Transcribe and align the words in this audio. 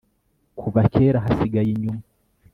kuva 0.59 0.81
kera 0.93 1.23
hasigaye 1.25 1.69
inyuma 1.75 2.03